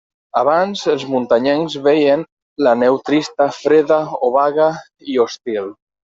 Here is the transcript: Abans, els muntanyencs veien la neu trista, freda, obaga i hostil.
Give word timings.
Abans, 0.39 0.83
els 0.91 1.03
muntanyencs 1.09 1.75
veien 1.87 2.23
la 2.67 2.73
neu 2.83 2.97
trista, 3.09 3.47
freda, 3.57 3.99
obaga 4.29 4.71
i 5.15 5.19
hostil. 5.25 5.69